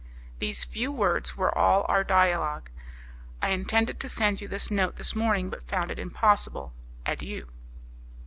[0.39, 2.71] These few words were all our dialogue.
[3.39, 6.73] I intended to send you this note this morning, but found it impossible.
[7.05, 7.49] Adieu."